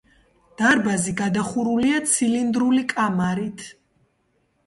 [0.61, 3.65] დარბაზი გადახურულია ცილინდრული კამარით.